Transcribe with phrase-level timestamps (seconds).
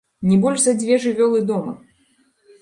[0.29, 1.77] Не больш за дзве жывёлы дома!